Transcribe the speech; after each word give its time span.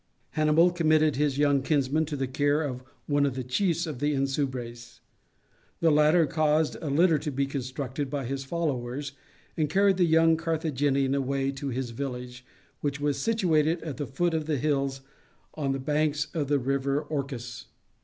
Hannibal 0.31 0.71
committed 0.71 1.15
his 1.15 1.37
young 1.37 1.61
kinsman 1.61 2.05
to 2.05 2.15
the 2.15 2.25
care 2.25 2.63
of 2.63 2.81
one 3.05 3.23
of 3.23 3.35
the 3.35 3.43
chiefs 3.43 3.85
of 3.85 3.99
the 3.99 4.15
Insubres. 4.15 4.99
The 5.79 5.91
latter 5.91 6.25
caused 6.25 6.75
a 6.81 6.89
litter 6.89 7.19
to 7.19 7.29
be 7.29 7.45
constructed 7.45 8.09
by 8.09 8.25
his 8.25 8.43
followers, 8.43 9.11
and 9.55 9.69
carried 9.69 9.97
the 9.97 10.05
young 10.05 10.37
Carthaginian 10.37 11.13
away 11.13 11.51
to 11.51 11.67
his 11.67 11.91
village, 11.91 12.43
which 12.79 12.99
was 12.99 13.19
situated 13.21 13.79
at 13.83 13.97
the 13.97 14.07
foot 14.07 14.33
of 14.33 14.47
the 14.47 14.57
hills 14.57 15.01
on 15.53 15.71
the 15.71 15.79
banks 15.79 16.29
of 16.33 16.47
the 16.47 16.57
river 16.57 16.99
Orcus. 17.01 17.67